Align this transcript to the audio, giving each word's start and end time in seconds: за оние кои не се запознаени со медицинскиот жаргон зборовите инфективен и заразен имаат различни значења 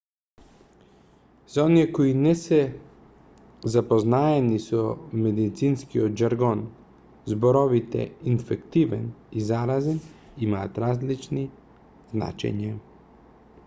за 1.55 1.59
оние 1.63 1.91
кои 1.97 2.13
не 2.21 2.31
се 2.43 2.61
запознаени 3.75 4.57
со 4.69 4.79
медицинскиот 5.27 6.17
жаргон 6.23 6.63
зборовите 7.33 8.07
инфективен 8.33 9.05
и 9.41 9.45
заразен 9.53 10.01
имаат 10.49 10.83
различни 10.87 11.45
значења 12.17 12.73